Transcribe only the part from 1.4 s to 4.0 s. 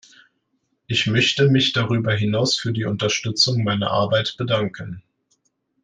mich darüber hinaus für die Unterstützung meiner